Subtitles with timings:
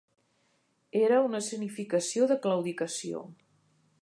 [1.01, 3.25] Era una escenificació de claudicació.